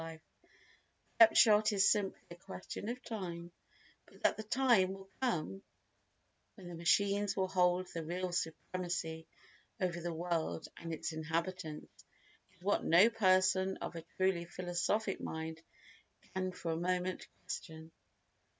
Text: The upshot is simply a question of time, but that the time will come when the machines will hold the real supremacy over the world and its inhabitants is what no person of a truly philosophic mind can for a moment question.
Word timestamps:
The 0.01 0.19
upshot 1.25 1.71
is 1.73 1.87
simply 1.87 2.19
a 2.31 2.35
question 2.35 2.89
of 2.89 3.03
time, 3.03 3.51
but 4.07 4.23
that 4.23 4.35
the 4.35 4.41
time 4.41 4.93
will 4.93 5.11
come 5.21 5.61
when 6.55 6.67
the 6.67 6.73
machines 6.73 7.37
will 7.37 7.47
hold 7.47 7.85
the 7.85 8.03
real 8.03 8.31
supremacy 8.31 9.27
over 9.79 10.01
the 10.01 10.11
world 10.11 10.67
and 10.77 10.91
its 10.91 11.13
inhabitants 11.13 12.03
is 12.51 12.61
what 12.63 12.83
no 12.83 13.11
person 13.11 13.77
of 13.77 13.95
a 13.95 14.01
truly 14.17 14.45
philosophic 14.45 15.21
mind 15.21 15.61
can 16.33 16.51
for 16.51 16.71
a 16.71 16.77
moment 16.77 17.27
question. 17.43 17.91